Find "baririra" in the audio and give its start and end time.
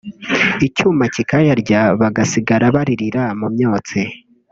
2.75-3.23